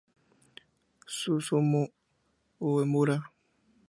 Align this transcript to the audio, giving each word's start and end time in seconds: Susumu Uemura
Susumu 1.17 1.81
Uemura 2.67 3.17